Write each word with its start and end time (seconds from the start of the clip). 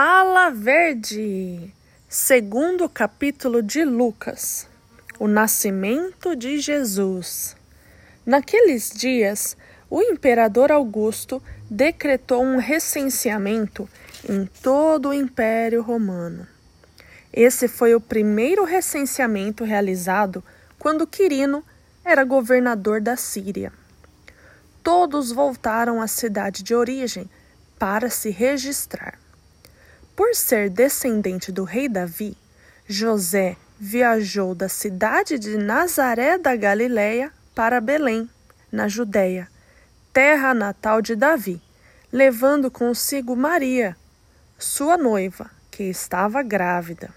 Fala 0.00 0.50
Verde, 0.50 1.74
segundo 2.08 2.88
capítulo 2.88 3.60
de 3.60 3.84
Lucas, 3.84 4.68
o 5.18 5.26
nascimento 5.26 6.36
de 6.36 6.60
Jesus. 6.60 7.56
Naqueles 8.24 8.90
dias, 8.90 9.56
o 9.90 10.00
imperador 10.00 10.70
Augusto 10.70 11.42
decretou 11.68 12.44
um 12.44 12.58
recenseamento 12.58 13.88
em 14.28 14.46
todo 14.62 15.08
o 15.08 15.12
Império 15.12 15.82
Romano. 15.82 16.46
Esse 17.32 17.66
foi 17.66 17.92
o 17.92 18.00
primeiro 18.00 18.62
recenseamento 18.62 19.64
realizado 19.64 20.44
quando 20.78 21.08
Quirino 21.08 21.60
era 22.04 22.22
governador 22.22 23.00
da 23.00 23.16
Síria. 23.16 23.72
Todos 24.80 25.32
voltaram 25.32 26.00
à 26.00 26.06
cidade 26.06 26.62
de 26.62 26.72
origem 26.72 27.28
para 27.80 28.08
se 28.08 28.30
registrar. 28.30 29.18
Por 30.18 30.34
ser 30.34 30.68
descendente 30.68 31.52
do 31.52 31.62
rei 31.62 31.88
Davi, 31.88 32.36
José 32.88 33.56
viajou 33.78 34.52
da 34.52 34.68
cidade 34.68 35.38
de 35.38 35.56
Nazaré 35.56 36.36
da 36.36 36.56
Galiléia 36.56 37.32
para 37.54 37.80
Belém, 37.80 38.28
na 38.72 38.88
Judéia, 38.88 39.46
terra 40.12 40.52
natal 40.52 41.00
de 41.00 41.14
Davi, 41.14 41.62
levando 42.12 42.68
consigo 42.68 43.36
Maria, 43.36 43.96
sua 44.58 44.98
noiva, 44.98 45.52
que 45.70 45.84
estava 45.84 46.42
grávida. 46.42 47.14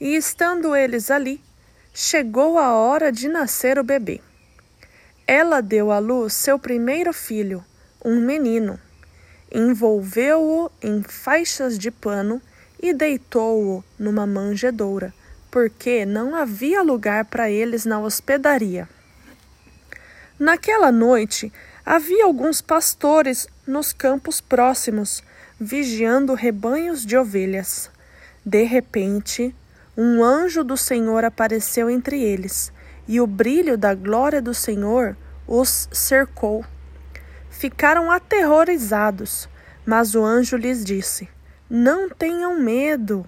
E 0.00 0.14
estando 0.14 0.76
eles 0.76 1.10
ali, 1.10 1.42
chegou 1.92 2.60
a 2.60 2.74
hora 2.74 3.10
de 3.10 3.26
nascer 3.26 3.76
o 3.76 3.82
bebê. 3.82 4.20
Ela 5.26 5.60
deu 5.60 5.90
à 5.90 5.98
luz 5.98 6.32
seu 6.32 6.60
primeiro 6.60 7.12
filho, 7.12 7.64
um 8.04 8.20
menino 8.20 8.78
envolveu-o 9.52 10.70
em 10.82 11.02
faixas 11.02 11.78
de 11.78 11.90
pano 11.90 12.40
e 12.80 12.92
deitou-o 12.92 13.82
numa 13.98 14.26
manjedoura, 14.26 15.12
porque 15.50 16.04
não 16.04 16.34
havia 16.34 16.82
lugar 16.82 17.24
para 17.24 17.50
eles 17.50 17.84
na 17.84 17.98
hospedaria. 18.00 18.88
Naquela 20.38 20.92
noite 20.92 21.52
havia 21.84 22.24
alguns 22.24 22.60
pastores 22.60 23.48
nos 23.66 23.92
campos 23.92 24.40
próximos, 24.40 25.22
vigiando 25.58 26.34
rebanhos 26.34 27.04
de 27.04 27.16
ovelhas. 27.16 27.90
De 28.44 28.62
repente, 28.62 29.54
um 29.96 30.22
anjo 30.22 30.62
do 30.62 30.76
Senhor 30.76 31.24
apareceu 31.24 31.90
entre 31.90 32.22
eles, 32.22 32.72
e 33.08 33.20
o 33.20 33.26
brilho 33.26 33.76
da 33.76 33.94
glória 33.94 34.40
do 34.40 34.54
Senhor 34.54 35.16
os 35.46 35.88
cercou 35.90 36.64
ficaram 37.58 38.08
aterrorizados, 38.08 39.48
mas 39.84 40.14
o 40.14 40.24
anjo 40.24 40.56
lhes 40.56 40.84
disse: 40.84 41.28
Não 41.68 42.08
tenham 42.08 42.60
medo. 42.60 43.26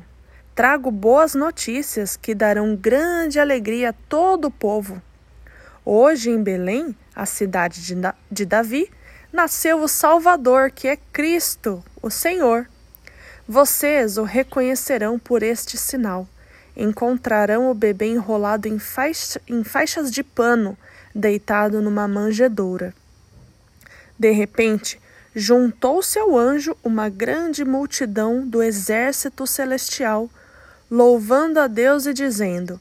Trago 0.55 0.91
boas 0.91 1.35
notícias 1.35 2.17
que 2.17 2.35
darão 2.35 2.77
grande 2.77 3.41
alegria 3.41 3.91
a 3.91 3.95
todo 4.09 4.47
o 4.47 4.51
povo. 4.51 5.03
Hoje 5.85 6.31
em 6.31 6.41
Belém, 6.41 6.95
a 7.15 7.27
cidade 7.27 7.83
de 8.31 8.47
Davi, 8.47 8.89
nasceu 9.33 9.83
o 9.83 9.89
Salvador, 9.89 10.71
que 10.71 10.87
é 10.87 10.97
Cristo, 11.13 11.83
o 12.01 12.09
Senhor. 12.09 12.69
Vocês 13.49 14.17
o 14.17 14.23
reconhecerão 14.23 15.19
por 15.19 15.43
este 15.43 15.77
sinal. 15.77 16.29
Encontrarão 16.77 17.69
o 17.69 17.75
bebê 17.75 18.07
enrolado 18.07 18.69
em, 18.69 18.79
faixa, 18.79 19.41
em 19.49 19.65
faixas 19.65 20.11
de 20.11 20.23
pano, 20.23 20.79
deitado 21.13 21.81
numa 21.81 22.07
manjedoura. 22.07 22.95
De 24.21 24.31
repente, 24.33 25.01
juntou-se 25.35 26.19
ao 26.19 26.37
anjo 26.37 26.77
uma 26.85 27.09
grande 27.09 27.65
multidão 27.65 28.47
do 28.47 28.63
exército 28.63 29.47
celestial, 29.47 30.29
louvando 30.91 31.59
a 31.59 31.67
Deus 31.67 32.05
e 32.05 32.13
dizendo: 32.13 32.79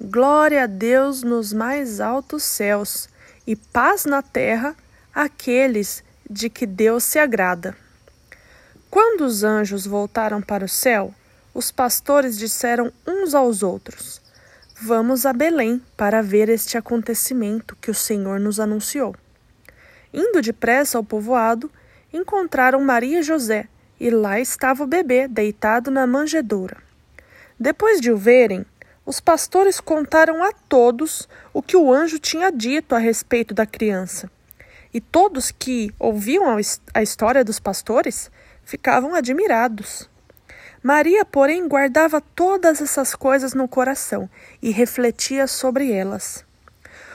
Glória 0.00 0.62
a 0.62 0.66
Deus 0.66 1.24
nos 1.24 1.52
mais 1.52 1.98
altos 2.00 2.44
céus 2.44 3.08
e 3.44 3.56
paz 3.56 4.04
na 4.04 4.22
terra 4.22 4.76
àqueles 5.12 6.04
de 6.30 6.48
que 6.48 6.64
Deus 6.64 7.02
se 7.02 7.18
agrada. 7.18 7.76
Quando 8.88 9.22
os 9.22 9.42
anjos 9.42 9.88
voltaram 9.88 10.40
para 10.40 10.64
o 10.64 10.68
céu, 10.68 11.12
os 11.52 11.72
pastores 11.72 12.38
disseram 12.38 12.92
uns 13.04 13.34
aos 13.34 13.64
outros: 13.64 14.22
Vamos 14.80 15.26
a 15.26 15.32
Belém 15.32 15.82
para 15.96 16.22
ver 16.22 16.48
este 16.48 16.78
acontecimento 16.78 17.74
que 17.80 17.90
o 17.90 17.94
Senhor 17.94 18.38
nos 18.38 18.60
anunciou. 18.60 19.16
Indo 20.16 20.40
depressa 20.40 20.96
ao 20.96 21.04
povoado, 21.04 21.70
encontraram 22.10 22.80
Maria 22.80 23.22
José, 23.22 23.68
e 24.00 24.08
lá 24.08 24.40
estava 24.40 24.82
o 24.82 24.86
bebê 24.86 25.28
deitado 25.28 25.90
na 25.90 26.06
manjedoura. 26.06 26.78
Depois 27.60 28.00
de 28.00 28.10
o 28.10 28.16
verem, 28.16 28.64
os 29.04 29.20
pastores 29.20 29.78
contaram 29.78 30.42
a 30.42 30.52
todos 30.52 31.28
o 31.52 31.60
que 31.60 31.76
o 31.76 31.92
anjo 31.92 32.18
tinha 32.18 32.50
dito 32.50 32.94
a 32.94 32.98
respeito 32.98 33.52
da 33.52 33.66
criança. 33.66 34.30
E 34.92 35.02
todos 35.02 35.50
que 35.50 35.92
ouviam 35.98 36.44
a 36.94 37.02
história 37.02 37.44
dos 37.44 37.60
pastores 37.60 38.30
ficavam 38.64 39.14
admirados. 39.14 40.08
Maria, 40.82 41.26
porém, 41.26 41.68
guardava 41.68 42.22
todas 42.22 42.80
essas 42.80 43.14
coisas 43.14 43.52
no 43.52 43.68
coração 43.68 44.30
e 44.62 44.70
refletia 44.70 45.46
sobre 45.46 45.92
elas. 45.92 46.42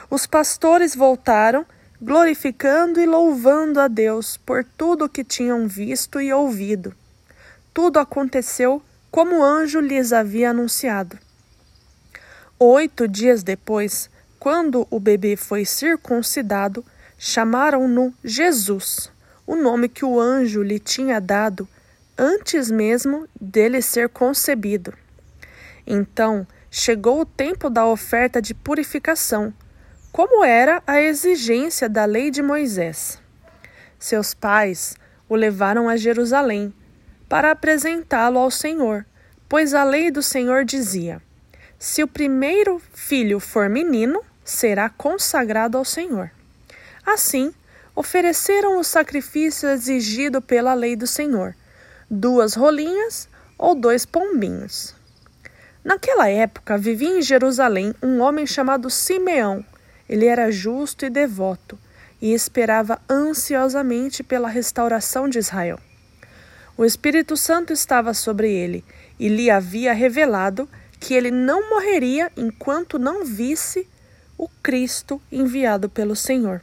Os 0.08 0.24
pastores 0.24 0.94
voltaram 0.94 1.66
glorificando 2.02 3.00
e 3.00 3.06
louvando 3.06 3.78
a 3.78 3.86
Deus 3.86 4.36
por 4.36 4.64
tudo 4.64 5.04
o 5.04 5.08
que 5.08 5.22
tinham 5.22 5.68
visto 5.68 6.20
e 6.20 6.32
ouvido. 6.32 6.92
Tudo 7.72 8.00
aconteceu 8.00 8.82
como 9.08 9.38
o 9.38 9.44
anjo 9.44 9.78
lhes 9.78 10.12
havia 10.12 10.50
anunciado. 10.50 11.16
Oito 12.58 13.06
dias 13.06 13.44
depois, 13.44 14.10
quando 14.36 14.84
o 14.90 14.98
bebê 14.98 15.36
foi 15.36 15.64
circuncidado, 15.64 16.84
chamaram-no 17.16 18.12
Jesus, 18.24 19.08
o 19.46 19.54
nome 19.54 19.88
que 19.88 20.04
o 20.04 20.18
anjo 20.18 20.60
lhe 20.60 20.80
tinha 20.80 21.20
dado 21.20 21.68
antes 22.18 22.68
mesmo 22.68 23.28
dele 23.40 23.80
ser 23.80 24.08
concebido. 24.08 24.92
Então 25.86 26.44
chegou 26.68 27.20
o 27.20 27.26
tempo 27.26 27.70
da 27.70 27.86
oferta 27.86 28.42
de 28.42 28.54
purificação, 28.54 29.54
como 30.12 30.44
era 30.44 30.82
a 30.86 31.00
exigência 31.00 31.88
da 31.88 32.04
lei 32.04 32.30
de 32.30 32.42
Moisés. 32.42 33.18
Seus 33.98 34.34
pais 34.34 34.94
o 35.26 35.34
levaram 35.34 35.88
a 35.88 35.96
Jerusalém 35.96 36.72
para 37.30 37.50
apresentá-lo 37.50 38.38
ao 38.38 38.50
Senhor, 38.50 39.06
pois 39.48 39.72
a 39.72 39.82
lei 39.82 40.10
do 40.10 40.22
Senhor 40.22 40.66
dizia: 40.66 41.22
Se 41.78 42.02
o 42.02 42.06
primeiro 42.06 42.78
filho 42.92 43.40
for 43.40 43.70
menino, 43.70 44.22
será 44.44 44.90
consagrado 44.90 45.78
ao 45.78 45.84
Senhor. 45.84 46.30
Assim, 47.06 47.54
ofereceram 47.96 48.78
o 48.78 48.84
sacrifício 48.84 49.66
exigido 49.70 50.42
pela 50.42 50.74
lei 50.74 50.94
do 50.94 51.06
Senhor: 51.06 51.56
duas 52.10 52.52
rolinhas 52.52 53.30
ou 53.56 53.74
dois 53.74 54.04
pombinhos. 54.04 54.94
Naquela 55.82 56.28
época 56.28 56.76
vivia 56.76 57.18
em 57.18 57.22
Jerusalém 57.22 57.94
um 58.02 58.20
homem 58.20 58.46
chamado 58.46 58.90
Simeão 58.90 59.64
ele 60.12 60.26
era 60.26 60.50
justo 60.50 61.06
e 61.06 61.10
devoto 61.10 61.78
e 62.20 62.34
esperava 62.34 63.00
ansiosamente 63.08 64.22
pela 64.22 64.46
restauração 64.46 65.26
de 65.26 65.38
Israel. 65.38 65.80
O 66.76 66.84
Espírito 66.84 67.34
Santo 67.34 67.72
estava 67.72 68.12
sobre 68.12 68.52
ele 68.52 68.84
e 69.18 69.26
lhe 69.28 69.50
havia 69.50 69.94
revelado 69.94 70.68
que 71.00 71.14
ele 71.14 71.30
não 71.30 71.70
morreria 71.70 72.30
enquanto 72.36 72.98
não 72.98 73.24
visse 73.24 73.88
o 74.36 74.46
Cristo 74.62 75.18
enviado 75.32 75.88
pelo 75.88 76.14
Senhor. 76.14 76.62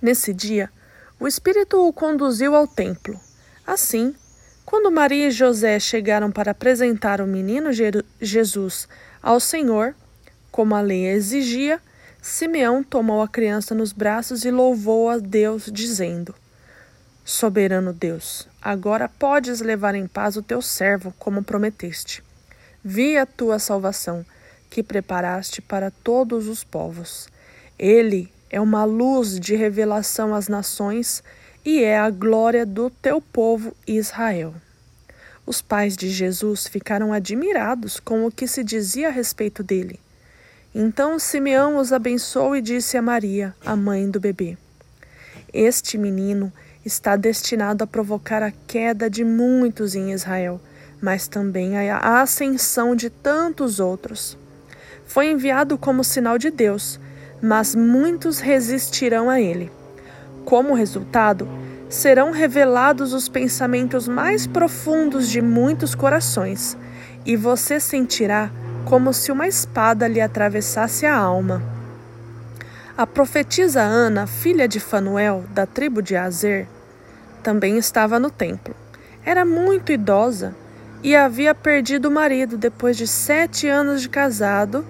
Nesse 0.00 0.34
dia, 0.34 0.68
o 1.18 1.26
Espírito 1.26 1.88
o 1.88 1.90
conduziu 1.90 2.54
ao 2.54 2.66
templo. 2.66 3.18
Assim, 3.66 4.14
quando 4.66 4.92
Maria 4.92 5.28
e 5.28 5.30
José 5.30 5.80
chegaram 5.80 6.30
para 6.30 6.50
apresentar 6.50 7.22
o 7.22 7.26
menino 7.26 7.70
Jesus 8.20 8.86
ao 9.22 9.40
Senhor, 9.40 9.94
como 10.50 10.74
a 10.74 10.82
lei 10.82 11.06
exigia, 11.06 11.80
Simeão 12.24 12.84
tomou 12.84 13.20
a 13.20 13.26
criança 13.26 13.74
nos 13.74 13.92
braços 13.92 14.44
e 14.44 14.50
louvou 14.52 15.10
a 15.10 15.18
Deus, 15.18 15.68
dizendo: 15.72 16.32
Soberano 17.24 17.92
Deus, 17.92 18.46
agora 18.62 19.08
podes 19.08 19.60
levar 19.60 19.96
em 19.96 20.06
paz 20.06 20.36
o 20.36 20.42
teu 20.42 20.62
servo, 20.62 21.12
como 21.18 21.42
prometeste. 21.42 22.22
Vi 22.82 23.18
a 23.18 23.26
tua 23.26 23.58
salvação, 23.58 24.24
que 24.70 24.84
preparaste 24.84 25.60
para 25.60 25.90
todos 25.90 26.46
os 26.46 26.62
povos. 26.62 27.28
Ele 27.76 28.32
é 28.48 28.60
uma 28.60 28.84
luz 28.84 29.40
de 29.40 29.56
revelação 29.56 30.32
às 30.32 30.46
nações 30.46 31.24
e 31.64 31.82
é 31.82 31.98
a 31.98 32.08
glória 32.08 32.64
do 32.64 32.88
teu 32.88 33.20
povo 33.20 33.76
Israel. 33.84 34.54
Os 35.44 35.60
pais 35.60 35.96
de 35.96 36.08
Jesus 36.08 36.68
ficaram 36.68 37.12
admirados 37.12 37.98
com 37.98 38.24
o 38.24 38.30
que 38.30 38.46
se 38.46 38.62
dizia 38.62 39.08
a 39.08 39.10
respeito 39.10 39.64
dele. 39.64 39.98
Então 40.74 41.18
Simeão 41.18 41.76
os 41.76 41.92
abençoou 41.92 42.56
e 42.56 42.62
disse 42.62 42.96
a 42.96 43.02
Maria, 43.02 43.54
a 43.64 43.76
mãe 43.76 44.10
do 44.10 44.18
bebê: 44.18 44.56
Este 45.52 45.98
menino 45.98 46.50
está 46.82 47.14
destinado 47.14 47.84
a 47.84 47.86
provocar 47.86 48.42
a 48.42 48.50
queda 48.66 49.10
de 49.10 49.22
muitos 49.22 49.94
em 49.94 50.12
Israel, 50.12 50.58
mas 50.98 51.28
também 51.28 51.78
a 51.78 52.22
ascensão 52.22 52.96
de 52.96 53.10
tantos 53.10 53.80
outros. 53.80 54.38
Foi 55.04 55.30
enviado 55.30 55.76
como 55.76 56.02
sinal 56.02 56.38
de 56.38 56.50
Deus, 56.50 56.98
mas 57.42 57.74
muitos 57.74 58.38
resistirão 58.38 59.28
a 59.28 59.38
ele. 59.38 59.70
Como 60.46 60.72
resultado, 60.72 61.46
serão 61.90 62.30
revelados 62.30 63.12
os 63.12 63.28
pensamentos 63.28 64.08
mais 64.08 64.46
profundos 64.46 65.28
de 65.28 65.42
muitos 65.42 65.94
corações, 65.94 66.78
e 67.26 67.36
você 67.36 67.78
sentirá 67.78 68.50
como 68.84 69.12
se 69.12 69.32
uma 69.32 69.46
espada 69.46 70.06
lhe 70.06 70.20
atravessasse 70.20 71.06
a 71.06 71.16
alma. 71.16 71.62
A 72.96 73.06
profetisa 73.06 73.80
Ana, 73.80 74.26
filha 74.26 74.68
de 74.68 74.78
Fanuel, 74.78 75.44
da 75.54 75.66
tribo 75.66 76.02
de 76.02 76.14
Azer, 76.14 76.68
também 77.42 77.78
estava 77.78 78.18
no 78.18 78.30
templo. 78.30 78.74
Era 79.24 79.44
muito 79.44 79.92
idosa 79.92 80.54
e 81.02 81.16
havia 81.16 81.54
perdido 81.54 82.08
o 82.08 82.12
marido 82.12 82.56
depois 82.56 82.96
de 82.96 83.06
sete 83.06 83.66
anos 83.68 84.02
de 84.02 84.08
casado 84.08 84.84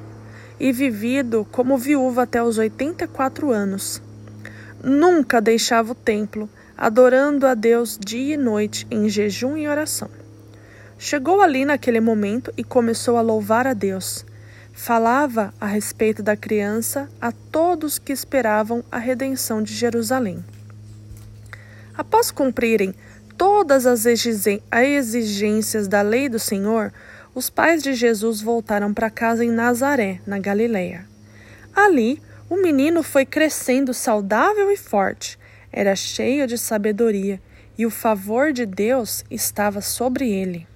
e 0.59 0.73
vivido 0.73 1.47
como 1.51 1.79
viúva 1.79 2.23
até 2.23 2.43
os 2.43 2.59
84 2.59 3.51
anos. 3.51 4.03
Nunca 4.83 5.41
deixava 5.41 5.93
o 5.93 5.95
templo, 5.95 6.49
adorando 6.77 7.47
a 7.47 7.55
Deus 7.55 7.99
dia 7.99 8.35
e 8.35 8.37
noite 8.37 8.87
em 8.91 9.09
jejum 9.09 9.57
e 9.57 9.69
oração. 9.69 10.22
Chegou 11.05 11.43
ali 11.43 11.65
naquele 11.65 12.01
momento 12.01 12.55
e 12.57 12.63
começou 12.63 13.17
a 13.17 13.21
louvar 13.21 13.67
a 13.67 13.75
Deus 13.75 14.25
falava 14.73 15.53
a 15.61 15.67
respeito 15.67 16.23
da 16.23 16.37
criança 16.37 17.09
a 17.21 17.31
todos 17.33 17.99
que 17.99 18.13
esperavam 18.13 18.85
a 18.91 18.99
redenção 18.99 19.63
de 19.63 19.75
Jerusalém. 19.75 20.45
Após 21.97 22.31
cumprirem 22.31 22.95
todas 23.37 23.85
as 23.85 24.07
exigências 24.07 25.89
da 25.89 26.01
lei 26.03 26.29
do 26.29 26.39
Senhor, 26.39 26.93
os 27.35 27.51
pais 27.51 27.83
de 27.83 27.95
Jesus 27.95 28.41
voltaram 28.41 28.95
para 28.95 29.11
casa 29.11 29.45
em 29.45 29.51
Nazaré, 29.51 30.21
na 30.27 30.39
Galileia. 30.39 31.05
Ali, 31.75 32.23
o 32.49 32.57
menino 32.57 33.03
foi 33.03 33.27
crescendo 33.27 33.93
saudável 33.93 34.71
e 34.71 34.77
forte, 34.77 35.37
era 35.71 35.97
cheio 35.97 36.47
de 36.47 36.57
sabedoria, 36.57 37.41
e 37.77 37.85
o 37.87 37.91
favor 37.91 38.53
de 38.53 38.65
Deus 38.67 39.25
estava 39.31 39.81
sobre 39.81 40.31
ele. 40.31 40.72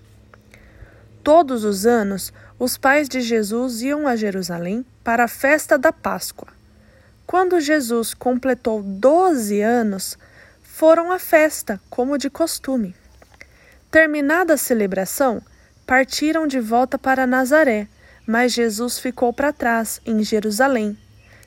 Todos 1.26 1.64
os 1.64 1.86
anos, 1.86 2.32
os 2.56 2.78
pais 2.78 3.08
de 3.08 3.20
Jesus 3.20 3.82
iam 3.82 4.06
a 4.06 4.14
Jerusalém 4.14 4.86
para 5.02 5.24
a 5.24 5.28
festa 5.28 5.76
da 5.76 5.92
Páscoa. 5.92 6.46
Quando 7.26 7.58
Jesus 7.58 8.14
completou 8.14 8.80
12 8.80 9.60
anos, 9.60 10.16
foram 10.62 11.10
à 11.10 11.18
festa, 11.18 11.80
como 11.90 12.16
de 12.16 12.30
costume. 12.30 12.94
Terminada 13.90 14.54
a 14.54 14.56
celebração, 14.56 15.42
partiram 15.84 16.46
de 16.46 16.60
volta 16.60 16.96
para 16.96 17.26
Nazaré, 17.26 17.88
mas 18.24 18.52
Jesus 18.52 19.00
ficou 19.00 19.32
para 19.32 19.52
trás, 19.52 20.00
em 20.06 20.22
Jerusalém, 20.22 20.96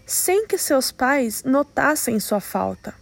sem 0.05 0.45
que 0.45 0.57
seus 0.57 0.91
pais 0.91 1.45
notassem 1.45 2.19
sua 2.19 2.41
falta. 2.41 2.93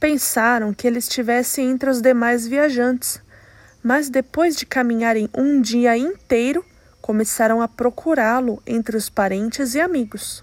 Pensaram 0.00 0.74
que 0.74 0.84
ele 0.84 0.98
estivesse 0.98 1.62
entre 1.62 1.88
os 1.88 2.00
demais 2.00 2.44
viajantes, 2.44 3.24
mas 3.86 4.10
depois 4.10 4.56
de 4.56 4.66
caminharem 4.66 5.30
um 5.32 5.60
dia 5.60 5.96
inteiro, 5.96 6.64
começaram 7.00 7.62
a 7.62 7.68
procurá-lo 7.68 8.60
entre 8.66 8.96
os 8.96 9.08
parentes 9.08 9.76
e 9.76 9.80
amigos. 9.80 10.42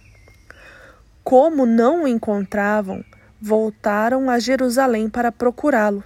Como 1.25 1.65
não 1.65 2.05
o 2.05 2.07
encontravam, 2.07 3.03
voltaram 3.41 4.29
a 4.29 4.39
Jerusalém 4.39 5.09
para 5.09 5.29
procurá-lo. 5.29 6.05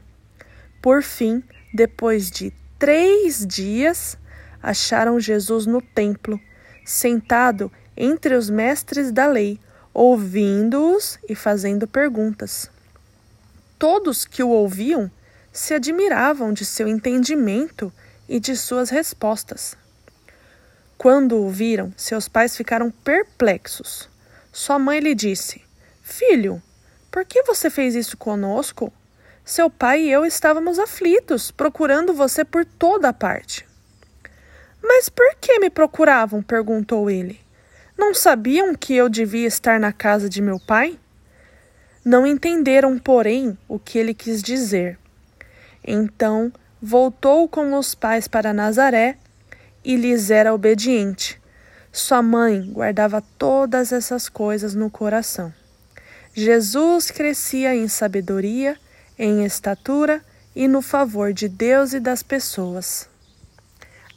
Por 0.82 1.04
fim, 1.04 1.44
depois 1.72 2.32
de 2.32 2.52
três 2.80 3.46
dias, 3.46 4.18
acharam 4.60 5.20
Jesus 5.20 5.68
no 5.68 5.80
templo, 5.80 6.40
sentado 6.84 7.72
entre 7.96 8.34
os 8.34 8.50
mestres 8.50 9.12
da 9.12 9.28
lei, 9.28 9.60
ouvindo-os 9.94 11.20
e 11.30 11.36
fazendo 11.36 11.86
perguntas. 11.86 12.68
Todos 13.78 14.26
que 14.26 14.42
o 14.42 14.50
ouviam 14.50 15.12
se 15.58 15.74
admiravam 15.74 16.54
de 16.54 16.64
seu 16.64 16.88
entendimento 16.88 17.92
e 18.30 18.40
de 18.40 18.56
suas 18.56 18.92
respostas. 18.92 19.76
Quando 21.00 21.36
o 21.38 21.50
viram, 21.50 21.92
seus 21.98 22.28
pais 22.28 22.56
ficaram 22.56 22.92
perplexos. 22.92 24.08
Sua 24.52 24.78
mãe 24.78 25.00
lhe 25.00 25.16
disse: 25.16 25.64
Filho, 26.04 26.62
por 27.10 27.26
que 27.26 27.42
você 27.42 27.72
fez 27.72 27.96
isso 27.96 28.16
conosco? 28.18 28.94
Seu 29.44 29.68
pai 29.68 30.02
e 30.02 30.12
eu 30.12 30.26
estávamos 30.26 30.78
aflitos, 30.78 31.50
procurando 31.50 32.14
você 32.14 32.46
por 32.46 32.64
toda 32.64 33.10
a 33.10 33.14
parte. 33.14 33.68
Mas 34.80 35.10
por 35.10 35.36
que 35.42 35.58
me 35.58 35.72
procuravam? 35.72 36.44
perguntou 36.44 37.10
ele. 37.10 37.42
Não 37.98 38.14
sabiam 38.14 38.76
que 38.76 38.94
eu 38.94 39.10
devia 39.10 39.48
estar 39.48 39.80
na 39.80 39.92
casa 39.92 40.30
de 40.30 40.40
meu 40.40 40.60
pai? 40.60 41.00
Não 42.06 42.28
entenderam, 42.28 43.00
porém, 43.00 43.58
o 43.68 43.80
que 43.80 43.98
ele 43.98 44.14
quis 44.14 44.44
dizer. 44.44 45.00
Então 45.88 46.52
voltou 46.82 47.48
com 47.48 47.74
os 47.80 47.96
pais 47.96 48.28
para 48.28 48.54
Nazaré 48.54 49.18
e 49.86 49.96
lhes 49.96 50.30
era 50.30 50.54
obediente. 50.54 51.40
Sua 51.94 52.22
mãe 52.22 52.70
guardava 52.74 53.24
todas 53.38 53.94
essas 53.94 54.28
coisas 54.28 54.76
no 54.76 54.90
coração. 54.90 55.54
Jesus 56.34 57.10
crescia 57.10 57.74
em 57.74 57.88
sabedoria, 57.88 58.78
em 59.18 59.46
estatura 59.46 60.22
e 60.54 60.68
no 60.68 60.82
favor 60.82 61.32
de 61.32 61.48
Deus 61.48 61.94
e 61.94 62.00
das 62.00 62.22
pessoas. 62.22 63.10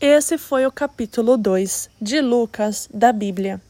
Esse 0.01 0.37
foi 0.37 0.67
o 0.67 0.73
capítulo 0.73 1.37
2 1.37 1.89
de 2.03 2.21
Lucas 2.21 2.89
da 2.93 3.13
Bíblia. 3.13 3.61